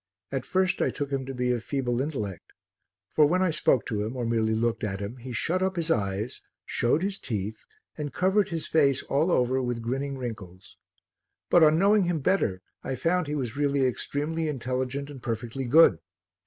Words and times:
At 0.31 0.47
first 0.47 0.81
I 0.81 0.89
took 0.89 1.11
him 1.11 1.27
to 1.27 1.33
be 1.35 1.51
of 1.51 1.63
feeble 1.63 2.01
intellect, 2.01 2.53
for 3.07 3.27
when 3.27 3.43
I 3.43 3.51
spoke 3.51 3.85
to 3.85 4.03
him 4.03 4.17
or 4.17 4.25
merely 4.25 4.55
looked 4.55 4.83
at 4.83 4.99
him, 4.99 5.17
he 5.17 5.31
shut 5.31 5.61
up 5.61 5.75
his 5.75 5.91
eyes, 5.91 6.41
showed 6.65 7.03
his 7.03 7.19
teeth 7.19 7.63
and 7.99 8.11
covered 8.11 8.49
his 8.49 8.65
face 8.65 9.03
all 9.03 9.29
over 9.31 9.61
with 9.61 9.83
grinning 9.83 10.17
wrinkles; 10.17 10.75
but 11.51 11.63
on 11.63 11.77
knowing 11.77 12.05
him 12.05 12.17
better, 12.19 12.63
I 12.83 12.95
found 12.95 13.27
he 13.27 13.35
was 13.35 13.55
really 13.55 13.85
extremely 13.85 14.47
intelligent 14.47 15.11
and 15.11 15.21
perfectly 15.21 15.65
good. 15.65 15.99